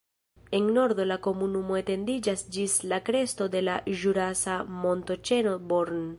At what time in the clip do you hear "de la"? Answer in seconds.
3.57-3.77